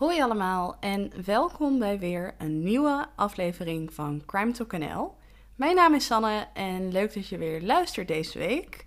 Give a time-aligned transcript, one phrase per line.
[0.00, 5.14] Hoi allemaal en welkom bij weer een nieuwe aflevering van Crime Talk NL.
[5.56, 8.84] Mijn naam is Sanne en leuk dat je weer luistert deze week.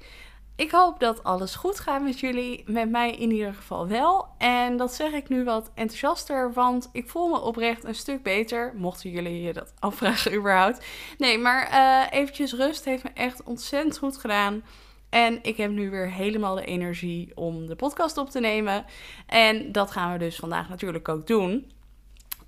[0.55, 4.27] Ik hoop dat alles goed gaat met jullie, met mij in ieder geval wel.
[4.37, 8.73] En dat zeg ik nu wat enthousiaster, want ik voel me oprecht een stuk beter.
[8.75, 10.85] Mochten jullie je dat afvragen überhaupt.
[11.17, 14.63] Nee, maar uh, eventjes rust heeft me echt ontzettend goed gedaan.
[15.13, 18.85] En ik heb nu weer helemaal de energie om de podcast op te nemen.
[19.27, 21.71] En dat gaan we dus vandaag natuurlijk ook doen.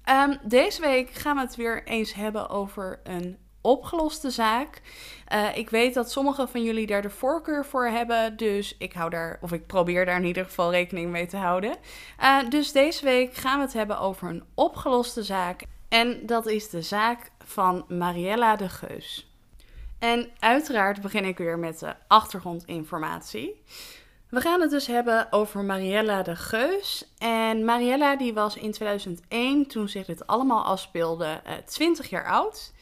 [0.10, 4.82] Um, deze week gaan we het weer eens hebben over een opgeloste zaak.
[5.34, 9.10] Uh, ik weet dat sommige van jullie daar de voorkeur voor hebben, dus ik hou
[9.10, 11.76] daar, of ik probeer daar in ieder geval rekening mee te houden.
[12.22, 15.64] Uh, dus deze week gaan we het hebben over een opgeloste zaak.
[15.90, 19.35] En dat is de zaak van Mariella de Geus.
[20.00, 23.64] En uiteraard begin ik weer met de achtergrondinformatie.
[24.30, 27.14] We gaan het dus hebben over Mariella de Geus.
[27.18, 32.74] En Mariella die was in 2001, toen zich dit allemaal afspeelde, 20 eh, jaar oud.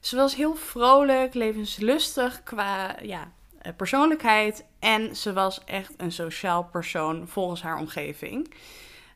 [0.00, 4.64] Ze was heel vrolijk, levenslustig qua ja, eh, persoonlijkheid.
[4.78, 8.54] En ze was echt een sociaal persoon volgens haar omgeving.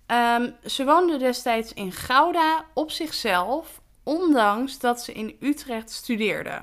[0.06, 6.62] Um, ze woonde destijds in Gouda op zichzelf, ondanks dat ze in Utrecht studeerde.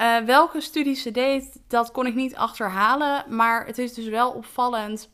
[0.00, 3.24] Uh, welke studie ze deed, dat kon ik niet achterhalen.
[3.28, 5.10] Maar het is dus wel opvallend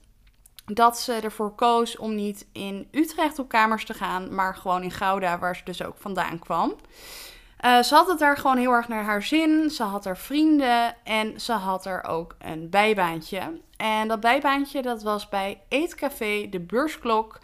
[0.65, 4.91] dat ze ervoor koos om niet in Utrecht op kamers te gaan, maar gewoon in
[4.91, 6.75] Gouda, waar ze dus ook vandaan kwam.
[7.65, 9.71] Uh, ze had het daar gewoon heel erg naar haar zin.
[9.71, 13.61] Ze had er vrienden en ze had er ook een bijbaantje.
[13.77, 17.39] En dat bijbaantje dat was bij Eetcafé De Beursklok.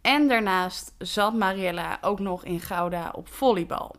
[0.00, 3.94] En daarnaast zat Mariella ook nog in Gouda op volleybal.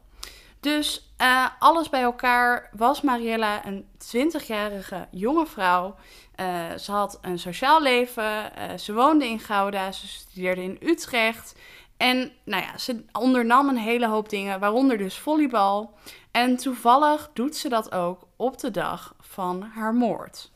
[0.59, 3.85] Dus uh, alles bij elkaar was Mariella een
[4.15, 5.95] 20-jarige jonge vrouw.
[6.39, 8.23] Uh, ze had een sociaal leven.
[8.23, 9.91] Uh, ze woonde in Gouda.
[9.91, 11.55] Ze studeerde in Utrecht.
[11.97, 15.93] En nou ja, ze ondernam een hele hoop dingen, waaronder dus volleybal.
[16.31, 20.51] En toevallig doet ze dat ook op de dag van haar moord.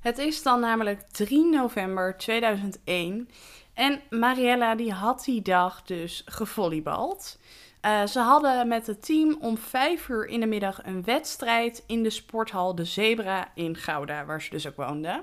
[0.00, 3.28] Het is dan namelijk 3 november 2001
[3.74, 7.38] en Mariella die had die dag dus gevolleybald.
[7.84, 12.02] Uh, ze hadden met het team om 5 uur in de middag een wedstrijd in
[12.02, 15.22] de sporthal De Zebra in Gouda, waar ze dus ook woonde.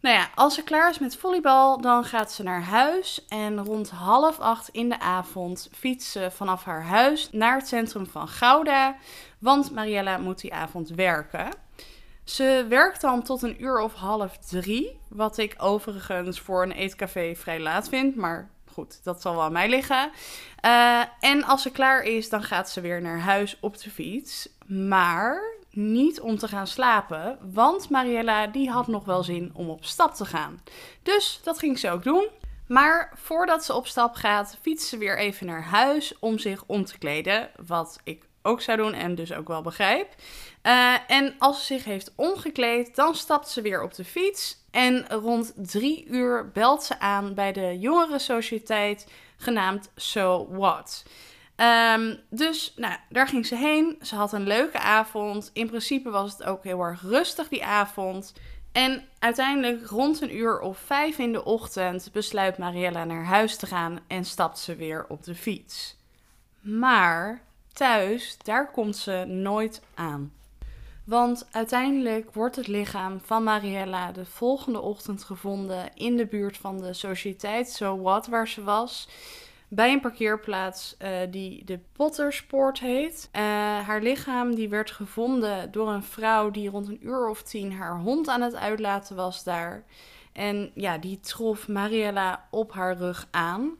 [0.00, 3.24] Nou ja, als ze klaar is met volleybal, dan gaat ze naar huis.
[3.28, 8.06] En rond half acht in de avond fietst ze vanaf haar huis naar het centrum
[8.06, 8.96] van Gouda.
[9.38, 11.48] Want Mariella moet die avond werken.
[12.24, 14.98] Ze werkt dan tot een uur of half drie.
[15.08, 18.16] Wat ik overigens voor een eetcafé vrij laat vind.
[18.16, 20.10] Maar goed, dat zal wel aan mij liggen.
[20.64, 24.48] Uh, en als ze klaar is, dan gaat ze weer naar huis op de fiets.
[24.66, 29.84] Maar niet om te gaan slapen, want Mariella die had nog wel zin om op
[29.84, 30.62] stap te gaan.
[31.02, 32.28] Dus dat ging ze ook doen.
[32.68, 36.84] Maar voordat ze op stap gaat, fietst ze weer even naar huis om zich om
[36.84, 37.50] te kleden.
[37.66, 40.08] Wat ik ook zou doen en dus ook wel begrijp.
[40.62, 44.64] Uh, en als ze zich heeft omgekleed, dan stapt ze weer op de fiets.
[44.76, 49.06] En rond drie uur belt ze aan bij de jongere sociëteit
[49.36, 51.04] genaamd So What.
[51.56, 53.96] Um, dus nou, daar ging ze heen.
[54.00, 55.50] Ze had een leuke avond.
[55.52, 58.32] In principe was het ook heel erg rustig die avond.
[58.72, 63.66] En uiteindelijk rond een uur of vijf in de ochtend besluit Mariella naar huis te
[63.66, 65.96] gaan en stapt ze weer op de fiets.
[66.60, 67.42] Maar
[67.72, 70.32] thuis, daar komt ze nooit aan.
[71.06, 76.78] Want uiteindelijk wordt het lichaam van Mariella de volgende ochtend gevonden in de buurt van
[76.80, 78.00] de sociëteit So
[78.30, 79.08] waar ze was
[79.68, 83.28] bij een parkeerplaats uh, die de Potterspoort heet.
[83.32, 83.40] Uh,
[83.86, 87.98] haar lichaam die werd gevonden door een vrouw die rond een uur of tien haar
[87.98, 89.84] hond aan het uitlaten was daar.
[90.32, 93.70] En ja, die trof Mariella op haar rug aan.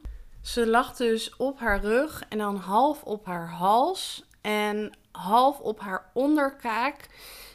[0.41, 5.79] Ze lag dus op haar rug en dan half op haar hals en half op
[5.79, 7.07] haar onderkaak.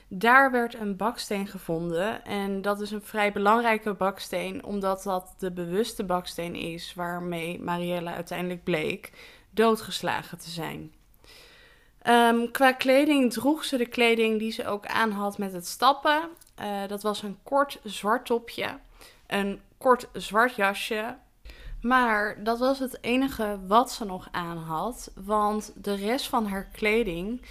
[0.08, 2.24] Daar werd een baksteen gevonden.
[2.24, 8.14] En dat is een vrij belangrijke baksteen, omdat dat de bewuste baksteen is waarmee Mariella
[8.14, 9.12] uiteindelijk bleek
[9.50, 10.92] doodgeslagen te zijn.
[12.06, 16.28] Um, qua kleding droeg ze de kleding die ze ook aan had met het stappen.
[16.60, 18.78] Uh, dat was een kort zwart topje,
[19.26, 21.16] een kort zwart jasje.
[21.82, 26.64] Maar dat was het enige wat ze nog aan had, want de rest van haar
[26.72, 27.42] kleding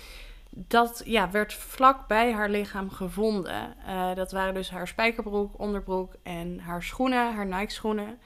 [0.49, 3.75] dat ja, werd vlak bij haar lichaam gevonden.
[3.87, 8.19] Uh, dat waren dus haar spijkerbroek, onderbroek en haar schoenen, haar Nike schoenen.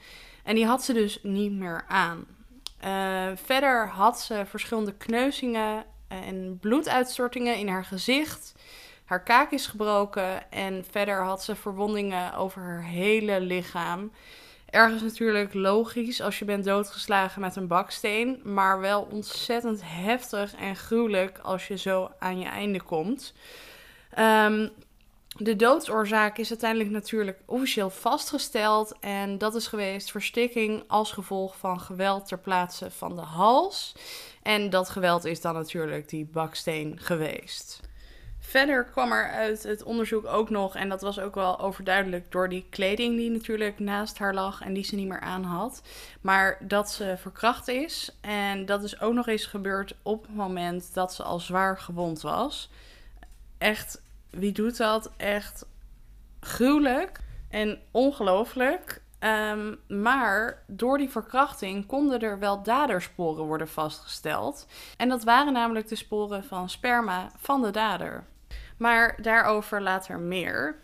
[0.44, 2.26] En die had ze dus niet meer aan.
[2.84, 8.54] Uh, verder had ze verschillende kneuzingen en bloeduitstortingen in haar gezicht.
[9.04, 14.10] Haar kaak is gebroken en verder had ze verwondingen over haar hele lichaam.
[14.66, 20.76] Ergens natuurlijk logisch als je bent doodgeslagen met een baksteen, maar wel ontzettend heftig en
[20.76, 23.34] gruwelijk als je zo aan je einde komt.
[24.18, 24.70] Um,
[25.38, 31.80] de doodsoorzaak is uiteindelijk natuurlijk officieel vastgesteld en dat is geweest verstikking als gevolg van
[31.80, 33.94] geweld ter plaatse van de hals.
[34.42, 37.80] En dat geweld is dan natuurlijk die baksteen geweest.
[38.48, 42.48] Verder kwam er uit het onderzoek ook nog, en dat was ook wel overduidelijk door
[42.48, 45.82] die kleding die natuurlijk naast haar lag en die ze niet meer aan had,
[46.20, 48.16] maar dat ze verkracht is.
[48.20, 52.20] En dat is ook nog eens gebeurd op het moment dat ze al zwaar gewond
[52.20, 52.70] was.
[53.58, 55.10] Echt wie doet dat?
[55.16, 55.66] Echt
[56.40, 59.02] gruwelijk en ongelooflijk.
[59.18, 64.66] Ehm, maar door die verkrachting konden er wel dadersporen worden vastgesteld.
[64.96, 68.24] En dat waren namelijk de sporen van sperma van de dader.
[68.76, 70.76] Maar daarover later meer.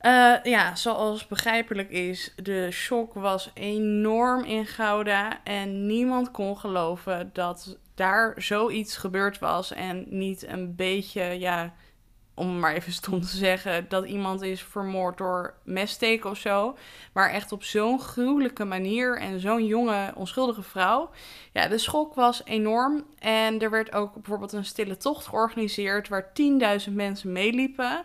[0.00, 5.44] Uh, ja, zoals begrijpelijk is, de shock was enorm in Gouda.
[5.44, 9.72] En niemand kon geloven dat daar zoiets gebeurd was.
[9.72, 11.74] En niet een beetje, ja,
[12.34, 16.76] om maar even stom te zeggen, dat iemand is vermoord door messteken of zo.
[17.12, 21.10] Maar echt op zo'n gruwelijke manier en zo'n jonge, onschuldige vrouw.
[21.52, 23.04] Ja, de schok was enorm.
[23.18, 26.32] En er werd ook bijvoorbeeld een stille tocht georganiseerd waar
[26.88, 28.04] 10.000 mensen meeliepen.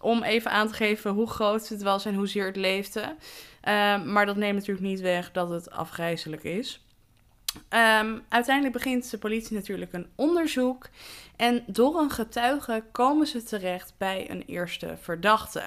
[0.00, 3.00] Om even aan te geven hoe groot het was en hoezeer het leefde.
[3.00, 6.82] Uh, maar dat neemt natuurlijk niet weg dat het afgrijzelijk is.
[7.54, 10.88] Um, uiteindelijk begint de politie natuurlijk een onderzoek.
[11.36, 15.62] En door een getuige komen ze terecht bij een eerste verdachte.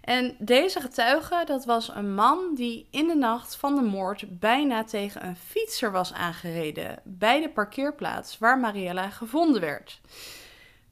[0.00, 4.84] En deze getuige, dat was een man die in de nacht van de moord bijna
[4.84, 10.00] tegen een fietser was aangereden bij de parkeerplaats waar Mariella gevonden werd.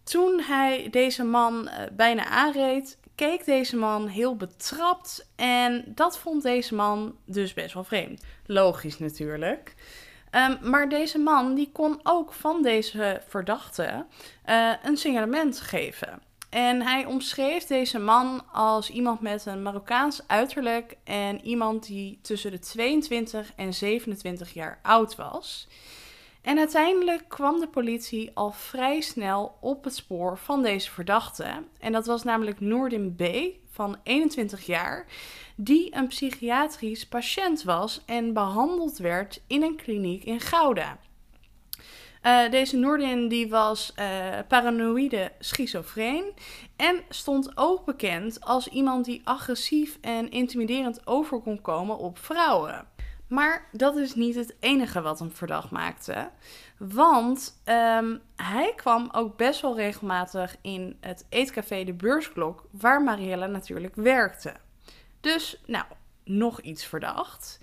[0.02, 6.42] Toen hij deze man uh, bijna aanreed, keek deze man heel betrapt en dat vond
[6.42, 8.22] deze man dus best wel vreemd.
[8.46, 9.74] Logisch natuurlijk.
[10.36, 14.06] Um, maar deze man die kon ook van deze verdachte
[14.46, 16.22] uh, een signalement geven.
[16.50, 22.50] En hij omschreef deze man als iemand met een Marokkaans uiterlijk en iemand die tussen
[22.50, 25.68] de 22 en 27 jaar oud was.
[26.42, 31.46] En uiteindelijk kwam de politie al vrij snel op het spoor van deze verdachte.
[31.80, 33.22] En dat was namelijk Noordin B.
[33.74, 35.06] van 21 jaar,
[35.56, 40.98] die een psychiatrisch patiënt was en behandeld werd in een kliniek in Gouda.
[42.22, 46.24] Uh, deze Noordin die was uh, paranoïde schizofreen
[46.76, 52.86] en stond ook bekend als iemand die agressief en intimiderend over kon komen op vrouwen.
[53.28, 56.30] Maar dat is niet het enige wat hem verdacht maakte.
[56.78, 63.46] Want um, hij kwam ook best wel regelmatig in het eetcafé De Beursklok, waar Marielle
[63.46, 64.54] natuurlijk werkte.
[65.20, 65.84] Dus, nou,
[66.24, 67.60] nog iets verdacht.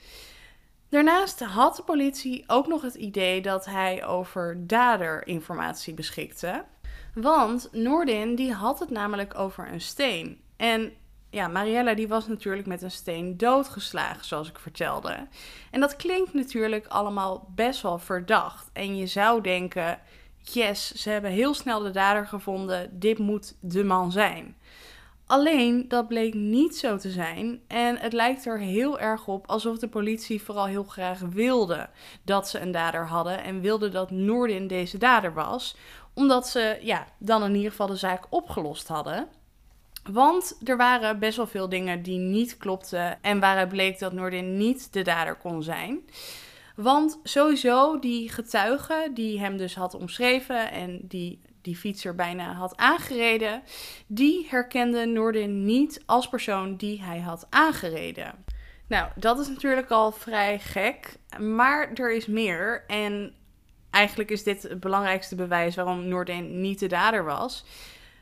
[0.89, 6.65] Daarnaast had de politie ook nog het idee dat hij over daderinformatie beschikte.
[7.13, 10.41] Want Noordin die had het namelijk over een steen.
[10.57, 10.93] En
[11.31, 15.27] ja, Mariella die was natuurlijk met een steen doodgeslagen, zoals ik vertelde.
[15.71, 18.69] En dat klinkt natuurlijk allemaal best wel verdacht.
[18.73, 19.99] En je zou denken,
[20.37, 24.55] yes, ze hebben heel snel de dader gevonden, dit moet de man zijn.
[25.25, 29.77] Alleen dat bleek niet zo te zijn en het lijkt er heel erg op alsof
[29.77, 31.89] de politie vooral heel graag wilde
[32.23, 35.75] dat ze een dader hadden en wilde dat Noordin deze dader was,
[36.13, 39.27] omdat ze ja, dan in ieder geval de zaak opgelost hadden.
[40.03, 44.57] Want er waren best wel veel dingen die niet klopten en waaruit bleek dat Noordin
[44.57, 45.99] niet de dader kon zijn.
[46.75, 52.77] Want sowieso die getuige die hem dus had omschreven en die die fietser bijna had
[52.77, 53.61] aangereden,
[54.07, 58.45] die herkende Noordin niet als persoon die hij had aangereden.
[58.87, 62.83] Nou, dat is natuurlijk al vrij gek, maar er is meer.
[62.87, 63.33] En
[63.89, 67.65] eigenlijk is dit het belangrijkste bewijs waarom Noordin niet de dader was.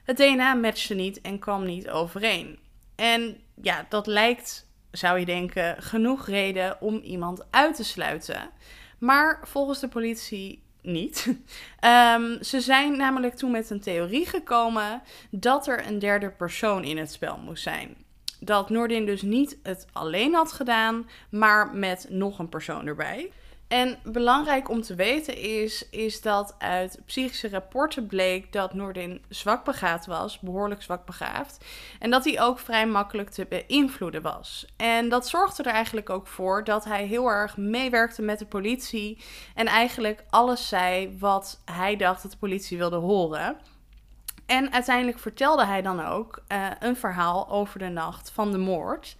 [0.10, 2.60] Het DNA matchte niet en kwam niet overeen.
[2.96, 8.50] En ja, dat lijkt, zou je denken, genoeg reden om iemand uit te sluiten.
[8.98, 11.28] Maar volgens de politie niet.
[12.16, 15.02] Um, ze zijn namelijk toen met een theorie gekomen
[15.32, 17.96] dat er een derde persoon in het spel moest zijn.
[18.40, 23.32] Dat Noordin dus niet het alleen had gedaan, maar met nog een persoon erbij.
[23.70, 29.66] En belangrijk om te weten is, is dat uit psychische rapporten bleek dat Noordin zwak
[29.66, 31.66] begaafd was, behoorlijk zwak begaafd.
[32.00, 34.66] En dat hij ook vrij makkelijk te beïnvloeden was.
[34.78, 39.18] En dat zorgde er eigenlijk ook voor dat hij heel erg meewerkte met de politie.
[39.56, 43.58] En eigenlijk alles zei wat hij dacht dat de politie wilde horen.
[44.46, 49.16] En uiteindelijk vertelde hij dan ook uh, een verhaal over de nacht van de moord.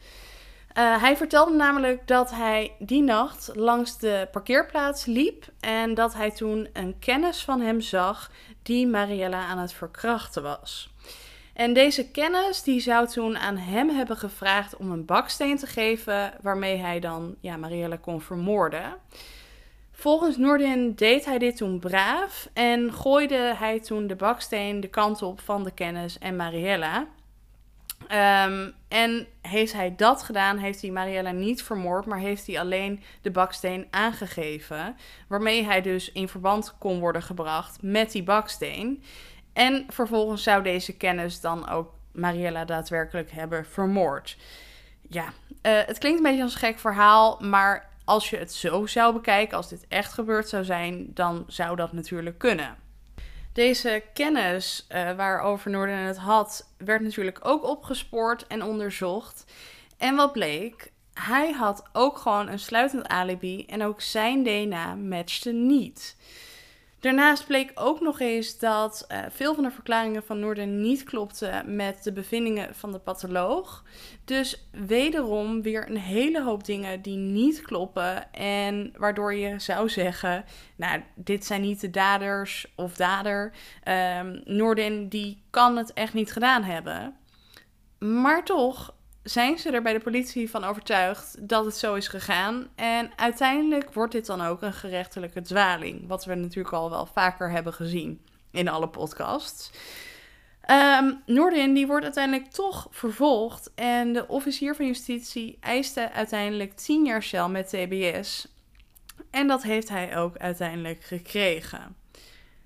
[0.80, 6.32] Uh, hij vertelde namelijk dat hij die nacht langs de parkeerplaats liep en dat hij
[6.32, 8.32] toen een kennis van hem zag
[8.64, 10.94] die Mariella aan het verkrachten was.
[11.54, 16.34] En deze kennis die zou toen aan hem hebben gevraagd om een baksteen te geven
[16.42, 18.94] waarmee hij dan ja, Mariella kon vermoorden.
[19.92, 25.22] Volgens Noordin deed hij dit toen braaf en gooide hij toen de baksteen de kant
[25.22, 27.08] op van de kennis en Mariella.
[28.02, 33.04] Um, en heeft hij dat gedaan, heeft hij Mariella niet vermoord, maar heeft hij alleen
[33.22, 34.96] de baksteen aangegeven.
[35.28, 39.04] Waarmee hij dus in verband kon worden gebracht met die baksteen.
[39.54, 44.38] En vervolgens zou deze kennis dan ook Mariella daadwerkelijk hebben vermoord.
[45.02, 48.86] Ja, uh, het klinkt een beetje als een gek verhaal, maar als je het zo
[48.86, 52.78] zou bekijken, als dit echt gebeurd zou zijn, dan zou dat natuurlijk kunnen.
[53.60, 59.46] Deze kennis uh, waarover Noorden het had, werd natuurlijk ook opgespoord en onderzocht.
[59.98, 60.92] En wat bleek?
[61.14, 66.16] Hij had ook gewoon een sluitend alibi en ook zijn DNA matchte niet.
[67.00, 71.76] Daarnaast bleek ook nog eens dat uh, veel van de verklaringen van Noorden niet klopten
[71.76, 73.84] met de bevindingen van de patholoog.
[74.26, 78.34] Dus wederom weer een hele hoop dingen die niet kloppen.
[78.34, 83.54] En waardoor je zou zeggen: Nou, dit zijn niet de daders of dader.
[84.20, 87.16] Um, Noorden die kan het echt niet gedaan hebben.
[88.00, 92.68] Maar toch zijn ze er bij de politie van overtuigd dat het zo is gegaan.
[92.76, 96.08] En uiteindelijk wordt dit dan ook een gerechtelijke dwaling.
[96.08, 98.22] Wat we natuurlijk al wel vaker hebben gezien
[98.52, 99.72] in alle podcasts.
[100.72, 103.72] Um, Noordin die wordt uiteindelijk toch vervolgd.
[103.76, 108.48] En de officier van justitie eiste uiteindelijk 10 jaar cel met TBS.
[109.32, 111.96] En dat heeft hij ook uiteindelijk gekregen.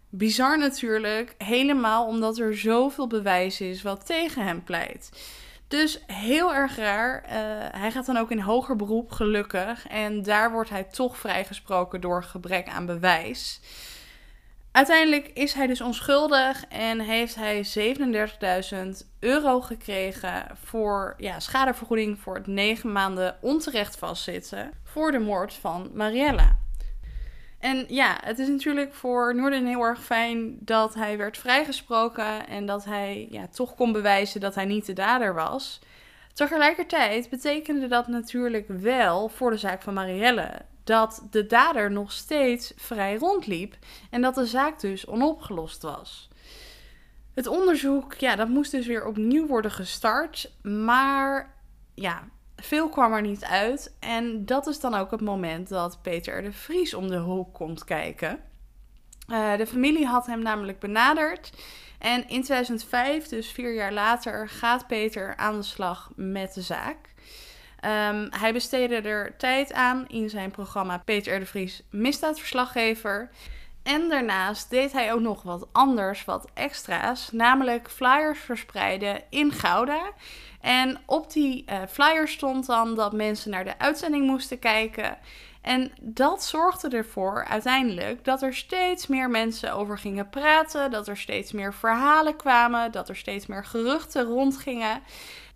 [0.10, 5.10] Bizar natuurlijk, helemaal omdat er zoveel bewijs is wat tegen hem pleit.
[5.74, 7.24] Dus heel erg raar.
[7.26, 7.32] Uh,
[7.80, 9.88] hij gaat dan ook in hoger beroep, gelukkig.
[9.88, 13.62] En daar wordt hij toch vrijgesproken door gebrek aan bewijs.
[14.72, 17.66] Uiteindelijk is hij dus onschuldig en heeft hij
[18.74, 18.80] 37.000
[19.20, 25.92] euro gekregen voor ja, schadevergoeding voor het negen maanden onterecht vastzitten voor de moord van
[25.94, 26.58] Mariella.
[27.64, 32.66] En ja, het is natuurlijk voor Noorden heel erg fijn dat hij werd vrijgesproken en
[32.66, 35.80] dat hij ja, toch kon bewijzen dat hij niet de dader was.
[36.34, 42.74] Tegelijkertijd betekende dat natuurlijk wel voor de zaak van Marielle dat de dader nog steeds
[42.76, 43.76] vrij rondliep
[44.10, 46.30] en dat de zaak dus onopgelost was.
[47.34, 51.56] Het onderzoek, ja, dat moest dus weer opnieuw worden gestart, maar
[51.94, 52.28] ja,
[52.66, 53.96] veel kwam er niet uit.
[54.00, 57.84] En dat is dan ook het moment dat Peter de Vries om de hoek komt
[57.84, 58.40] kijken.
[59.28, 61.52] Uh, de familie had hem namelijk benaderd.
[62.00, 66.98] En in 2005, dus vier jaar later, gaat Peter aan de slag met de zaak.
[67.86, 73.30] Um, hij besteedde er tijd aan in zijn programma Peter de Vries Misdaadverslaggever.
[73.84, 80.12] En daarnaast deed hij ook nog wat anders, wat extra's, namelijk flyers verspreiden in Gouda.
[80.62, 85.18] En op die uh, flyer stond dan dat mensen naar de uitzending moesten kijken.
[85.62, 91.18] En dat zorgde ervoor uiteindelijk dat er steeds meer mensen over gingen praten, dat er
[91.18, 95.02] steeds meer verhalen kwamen, dat er steeds meer geruchten rondgingen.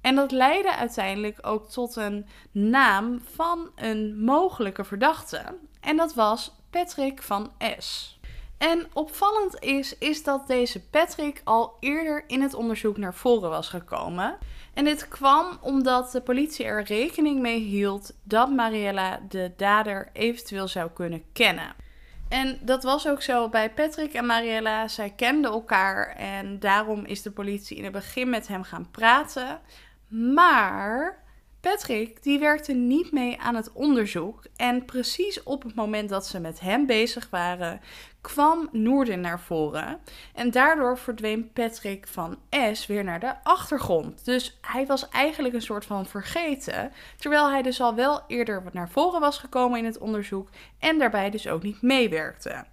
[0.02, 5.44] En dat leidde uiteindelijk ook tot een naam van een mogelijke verdachte.
[5.82, 8.17] En dat was Patrick van S.
[8.58, 13.70] En opvallend is, is dat deze Patrick al eerder in het onderzoek naar voren was
[13.70, 14.38] gekomen.
[14.74, 20.68] En dit kwam omdat de politie er rekening mee hield dat Mariella de dader eventueel
[20.68, 21.76] zou kunnen kennen.
[22.30, 24.88] En dat was ook zo bij Patrick en Mariella.
[24.88, 29.60] Zij kenden elkaar en daarom is de politie in het begin met hem gaan praten.
[30.08, 31.24] Maar
[31.62, 36.40] Patrick die werkte niet mee aan het onderzoek en precies op het moment dat ze
[36.40, 37.82] met hem bezig waren,
[38.34, 40.00] kwam Noorden naar voren.
[40.34, 42.38] En daardoor verdween Patrick van
[42.74, 44.26] S weer naar de achtergrond.
[44.26, 48.90] Dus hij was eigenlijk een soort van vergeten, terwijl hij dus al wel eerder naar
[48.90, 52.66] voren was gekomen in het onderzoek en daarbij dus ook niet meewerkte.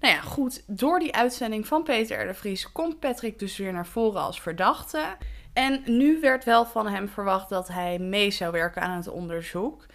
[0.00, 2.26] Nou ja, goed, door die uitzending van Peter R.
[2.26, 5.16] de Vries komt Patrick dus weer naar voren als verdachte.
[5.52, 9.86] En nu werd wel van hem verwacht dat hij mee zou werken aan het onderzoek.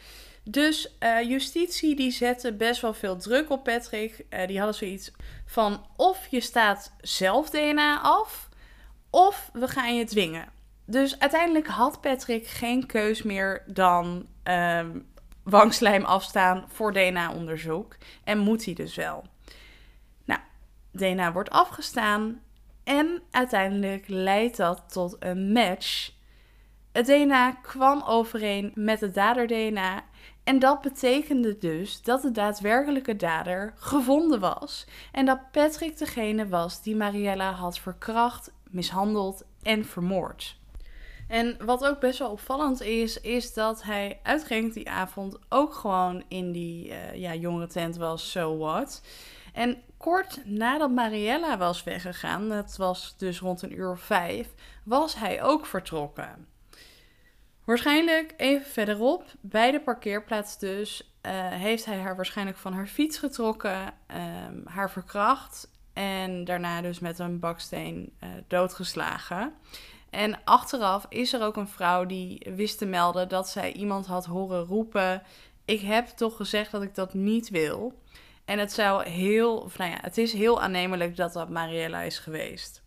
[0.50, 4.26] Dus uh, justitie die zette best wel veel druk op Patrick.
[4.30, 5.12] Uh, die hadden zoiets
[5.46, 8.50] van of je staat zelf DNA af,
[9.10, 10.50] of we gaan je dwingen.
[10.86, 14.86] Dus uiteindelijk had Patrick geen keus meer dan uh,
[15.44, 17.98] wangslijm afstaan voor DNA-onderzoek.
[18.24, 19.26] En moet hij dus wel.
[20.26, 20.40] Nou,
[20.92, 22.42] DNA wordt afgestaan.
[22.84, 26.12] En uiteindelijk leidt dat tot een match
[26.92, 30.04] Het DNA kwam overeen met het dader-DNA.
[30.46, 34.86] En dat betekende dus dat de daadwerkelijke dader gevonden was.
[35.12, 40.60] En dat Patrick degene was die Mariella had verkracht, mishandeld en vermoord.
[41.28, 46.24] En wat ook best wel opvallend is, is dat hij uitgerekend die avond ook gewoon
[46.28, 49.02] in die uh, ja, jongere tent was, so what.
[49.54, 55.16] En kort nadat Mariella was weggegaan, dat was dus rond een uur of vijf, was
[55.16, 56.48] hij ook vertrokken.
[57.66, 63.18] Waarschijnlijk even verderop, bij de parkeerplaats dus, uh, heeft hij haar waarschijnlijk van haar fiets
[63.18, 63.94] getrokken,
[64.48, 69.54] um, haar verkracht en daarna dus met een baksteen uh, doodgeslagen.
[70.10, 74.26] En achteraf is er ook een vrouw die wist te melden dat zij iemand had
[74.26, 75.24] horen roepen:
[75.66, 78.02] Ik heb toch gezegd dat ik dat niet wil.
[78.46, 82.85] En het zou heel, nou ja, het is heel aannemelijk dat dat Mariella is geweest.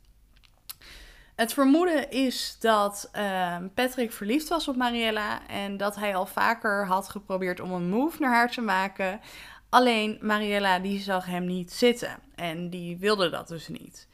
[1.38, 6.86] Het vermoeden is dat uh, Patrick verliefd was op Mariella en dat hij al vaker
[6.86, 9.20] had geprobeerd om een move naar haar te maken.
[9.68, 14.08] Alleen Mariella die zag hem niet zitten en die wilde dat dus niet.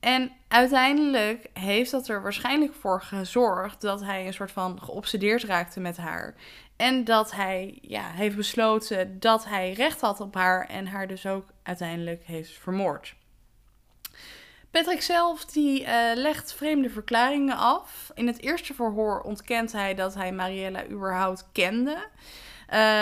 [0.00, 5.80] En uiteindelijk heeft dat er waarschijnlijk voor gezorgd dat hij een soort van geobsedeerd raakte
[5.80, 6.34] met haar.
[6.76, 11.26] En dat hij ja, heeft besloten dat hij recht had op haar en haar dus
[11.26, 13.14] ook uiteindelijk heeft vermoord.
[14.72, 18.10] Patrick zelf die, uh, legt vreemde verklaringen af.
[18.14, 21.96] In het eerste verhoor ontkent hij dat hij Mariella überhaupt kende.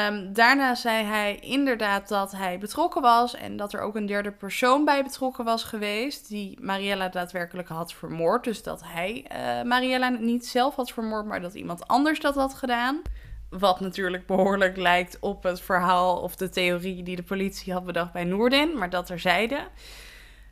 [0.09, 4.31] Um, daarna zei hij inderdaad dat hij betrokken was en dat er ook een derde
[4.31, 8.45] persoon bij betrokken was geweest die Mariella daadwerkelijk had vermoord.
[8.45, 12.55] Dus dat hij uh, Mariella niet zelf had vermoord, maar dat iemand anders dat had
[12.55, 13.03] gedaan.
[13.51, 18.13] Wat natuurlijk behoorlijk lijkt op het verhaal of de theorie die de politie had bedacht
[18.13, 19.61] bij Noordin, maar dat er zeiden.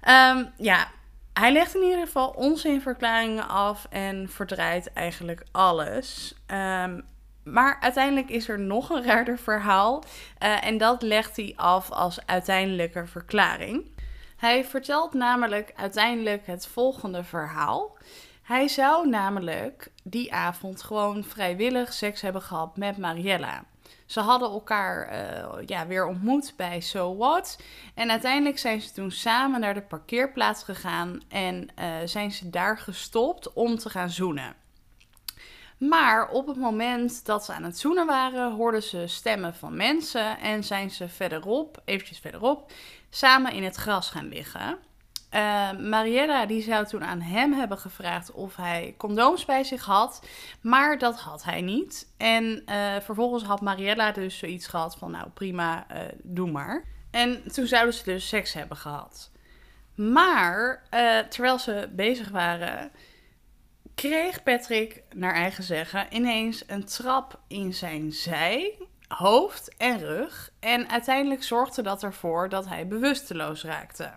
[0.08, 0.88] Um, ja,
[1.38, 6.34] hij legt in ieder geval onzinverklaringen af en verdraait eigenlijk alles.
[6.46, 7.04] Um,
[7.42, 10.04] maar uiteindelijk is er nog een raarder verhaal.
[10.42, 13.84] Uh, en dat legt hij af als uiteindelijke verklaring.
[14.36, 17.96] Hij vertelt namelijk uiteindelijk het volgende verhaal.
[18.42, 23.64] Hij zou namelijk die avond gewoon vrijwillig seks hebben gehad met Mariella.
[24.08, 27.58] Ze hadden elkaar uh, ja, weer ontmoet bij So What.
[27.94, 32.78] En uiteindelijk zijn ze toen samen naar de parkeerplaats gegaan en uh, zijn ze daar
[32.78, 34.54] gestopt om te gaan zoenen.
[35.78, 40.38] Maar op het moment dat ze aan het zoenen waren, hoorden ze stemmen van mensen
[40.38, 42.72] en zijn ze verderop, eventjes verderop,
[43.10, 44.78] samen in het gras gaan liggen.
[45.34, 50.26] Uh, Mariella die zou toen aan hem hebben gevraagd of hij condooms bij zich had,
[50.60, 52.14] maar dat had hij niet.
[52.16, 56.84] En uh, vervolgens had Mariella dus zoiets gehad van nou prima, uh, doe maar.
[57.10, 59.30] En toen zouden ze dus seks hebben gehad.
[59.94, 60.82] Maar
[61.28, 62.90] terwijl ze bezig waren,
[63.94, 70.50] kreeg Patrick, naar eigen zeggen, ineens een trap in zijn zij, hoofd en rug.
[70.60, 74.10] En uiteindelijk zorgde dat ervoor dat hij bewusteloos raakte.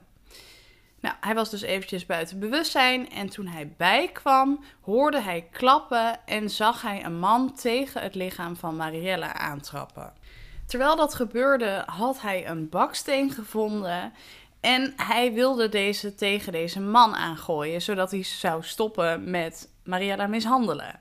[1.02, 6.50] Nou, hij was dus eventjes buiten bewustzijn en toen hij bijkwam, hoorde hij klappen en
[6.50, 10.14] zag hij een man tegen het lichaam van Mariella aantrappen.
[10.66, 14.14] Terwijl dat gebeurde, had hij een baksteen gevonden
[14.60, 21.00] en hij wilde deze tegen deze man aangooien, zodat hij zou stoppen met Mariella mishandelen.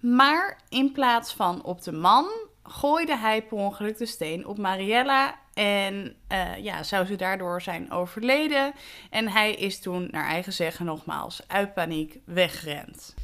[0.00, 2.26] Maar in plaats van op de man
[2.62, 5.38] gooide hij per ongeluk de steen op Mariella.
[5.60, 8.72] En uh, ja, zou ze daardoor zijn overleden.
[9.10, 13.14] En hij is toen, naar eigen zeggen nogmaals, uit paniek weggerend.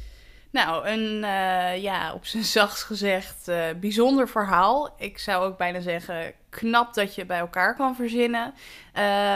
[0.51, 4.95] Nou, een uh, ja, op zijn zachtst gezegd uh, bijzonder verhaal.
[4.97, 8.53] Ik zou ook bijna zeggen, knap dat je bij elkaar kan verzinnen.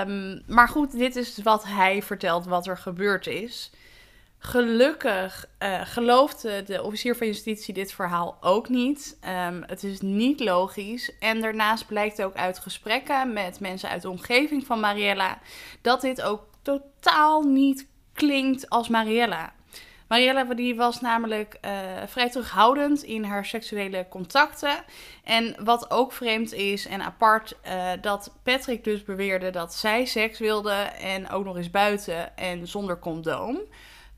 [0.08, 3.72] Um, maar goed, dit is wat hij vertelt wat er gebeurd is.
[4.44, 9.18] Gelukkig uh, geloofde de officier van justitie dit verhaal ook niet.
[9.48, 11.18] Um, het is niet logisch.
[11.20, 15.40] En daarnaast blijkt ook uit gesprekken met mensen uit de omgeving van Mariella
[15.82, 19.54] dat dit ook totaal niet klinkt als Mariella.
[20.08, 21.72] Mariella was namelijk uh,
[22.08, 24.84] vrij terughoudend in haar seksuele contacten.
[25.24, 30.40] En wat ook vreemd is en apart, uh, dat Patrick dus beweerde dat zij seks
[30.40, 33.60] wilde en ook nog eens buiten en zonder condoom.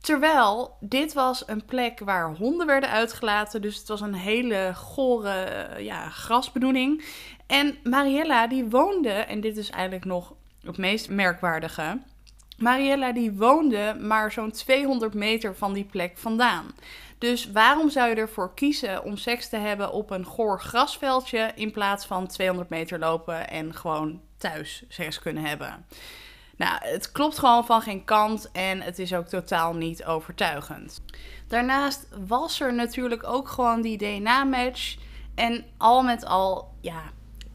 [0.04, 3.62] Terwijl dit was een plek waar honden werden uitgelaten.
[3.62, 7.06] Dus het was een hele gore eh, ja, grasbedoeling.
[7.48, 12.02] En Mariella die woonde, en dit is eigenlijk nog het meest merkwaardige.
[12.58, 16.66] Mariella die woonde maar zo'n 200 meter van die plek vandaan.
[17.18, 21.72] Dus waarom zou je ervoor kiezen om seks te hebben op een goor grasveldje in
[21.72, 25.86] plaats van 200 meter lopen en gewoon thuis seks kunnen hebben?
[26.63, 31.02] Nou, het klopt gewoon van geen kant en het is ook totaal niet overtuigend.
[31.47, 34.97] Daarnaast was er natuurlijk ook gewoon die DNA-match.
[35.36, 37.02] En al met al, ja,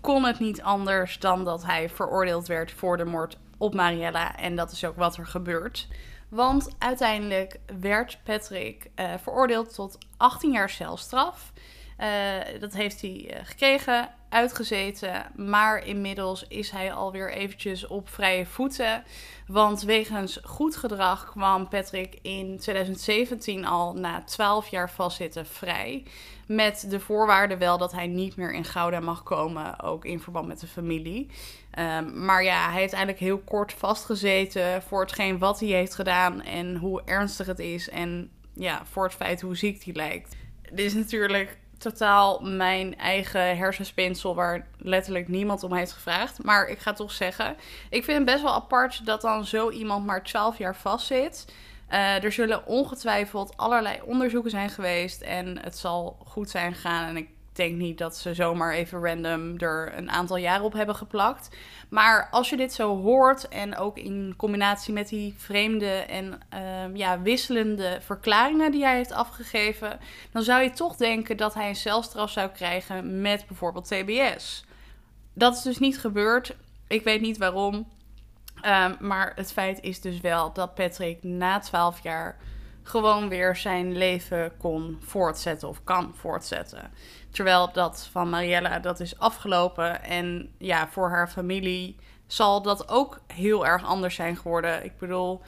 [0.01, 4.37] kon het niet anders dan dat hij veroordeeld werd voor de moord op Mariella.
[4.37, 5.89] En dat is ook wat er gebeurt.
[6.29, 11.53] Want uiteindelijk werd Patrick uh, veroordeeld tot 18 jaar celstraf.
[11.99, 15.27] Uh, dat heeft hij uh, gekregen, uitgezeten.
[15.37, 19.05] Maar inmiddels is hij alweer eventjes op vrije voeten.
[19.47, 26.03] Want wegens goed gedrag kwam Patrick in 2017 al na 12 jaar vastzitten vrij.
[26.47, 30.47] Met de voorwaarde wel dat hij niet meer in Gouda mag komen, ook in verband
[30.47, 31.31] met de familie.
[31.79, 36.43] Um, maar ja, hij heeft eigenlijk heel kort vastgezeten voor hetgeen wat hij heeft gedaan
[36.43, 37.89] en hoe ernstig het is.
[37.89, 40.37] En ja, voor het feit hoe ziek hij lijkt.
[40.63, 46.45] Dit is natuurlijk totaal mijn eigen hersenspinsel waar letterlijk niemand om heeft gevraagd.
[46.45, 47.57] Maar ik ga toch zeggen,
[47.91, 51.53] ik vind het best wel apart dat dan zo iemand maar 12 jaar vastzit.
[51.91, 57.09] Uh, er zullen ongetwijfeld allerlei onderzoeken zijn geweest en het zal goed zijn gegaan.
[57.09, 60.95] En ik denk niet dat ze zomaar even random er een aantal jaren op hebben
[60.95, 61.57] geplakt.
[61.89, 66.97] Maar als je dit zo hoort en ook in combinatie met die vreemde en uh,
[66.97, 69.99] ja, wisselende verklaringen die hij heeft afgegeven,
[70.33, 74.65] dan zou je toch denken dat hij een celstraf zou krijgen met bijvoorbeeld TBS.
[75.33, 76.57] Dat is dus niet gebeurd.
[76.89, 77.75] Ik weet niet waarom.
[78.65, 82.37] Um, maar het feit is dus wel dat Patrick na 12 jaar
[82.89, 86.91] gewoon weer zijn leven kon voortzetten of kan voortzetten.
[87.39, 90.05] Terwijl dat van Mariella, dat is afgelopen.
[90.05, 91.97] En ja, voor haar familie
[92.27, 94.85] zal dat ook heel erg anders zijn geworden.
[94.85, 95.43] Ik bedoel,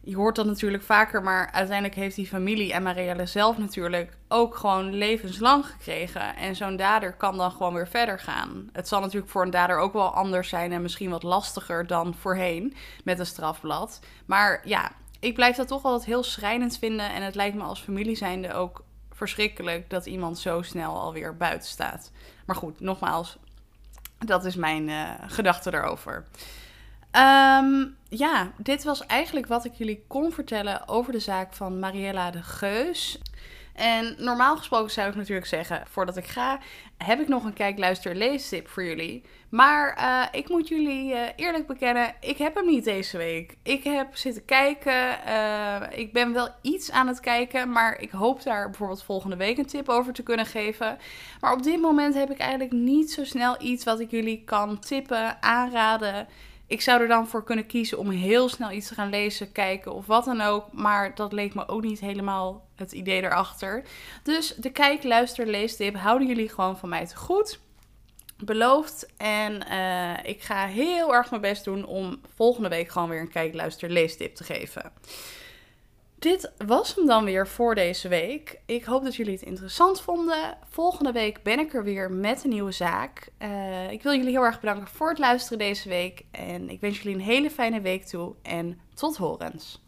[0.00, 4.56] je hoort dat natuurlijk vaker, maar uiteindelijk heeft die familie en Marielle zelf natuurlijk ook
[4.56, 6.36] gewoon levenslang gekregen.
[6.36, 8.68] En zo'n dader kan dan gewoon weer verder gaan.
[8.72, 12.14] Het zal natuurlijk voor een dader ook wel anders zijn en misschien wat lastiger dan
[12.14, 14.00] voorheen met een strafblad.
[14.26, 17.10] Maar ja, ik blijf dat toch altijd heel schrijnend vinden.
[17.10, 21.68] En het lijkt me als familie zijnde ook verschrikkelijk dat iemand zo snel alweer buiten
[21.68, 22.10] staat.
[22.46, 23.36] Maar goed, nogmaals,
[24.18, 26.26] dat is mijn uh, gedachte daarover.
[27.16, 32.30] Um, ja, dit was eigenlijk wat ik jullie kon vertellen over de zaak van Mariella
[32.30, 33.18] de Geus.
[33.74, 36.58] En normaal gesproken zou ik natuurlijk zeggen, voordat ik ga,
[36.96, 39.22] heb ik nog een kijk, luister, leestip voor jullie.
[39.48, 43.56] Maar uh, ik moet jullie uh, eerlijk bekennen, ik heb hem niet deze week.
[43.62, 48.42] Ik heb zitten kijken, uh, ik ben wel iets aan het kijken, maar ik hoop
[48.42, 50.98] daar bijvoorbeeld volgende week een tip over te kunnen geven.
[51.40, 54.78] Maar op dit moment heb ik eigenlijk niet zo snel iets wat ik jullie kan
[54.78, 56.28] tippen, aanraden
[56.72, 59.92] ik zou er dan voor kunnen kiezen om heel snel iets te gaan lezen, kijken
[59.92, 60.72] of wat dan ook.
[60.72, 63.82] Maar dat leek me ook niet helemaal het idee erachter.
[64.22, 67.58] Dus de kijk, luister, leestip houden jullie gewoon van mij te goed.
[68.36, 69.06] Beloofd.
[69.16, 73.28] En uh, ik ga heel erg mijn best doen om volgende week gewoon weer een
[73.28, 74.92] kijk, luister, leestip te geven.
[76.22, 78.60] Dit was hem dan weer voor deze week.
[78.66, 80.58] Ik hoop dat jullie het interessant vonden.
[80.68, 83.28] Volgende week ben ik er weer met een nieuwe zaak.
[83.38, 86.24] Uh, ik wil jullie heel erg bedanken voor het luisteren deze week.
[86.30, 88.34] En ik wens jullie een hele fijne week toe.
[88.42, 89.82] En tot horens.